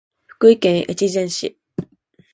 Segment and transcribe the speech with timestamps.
[0.25, 1.59] 福井県越前市